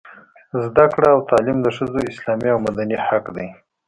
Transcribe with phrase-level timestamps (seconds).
[0.63, 3.47] زده کړه او تعلیم د ښځو اسلامي او مدني حق دی.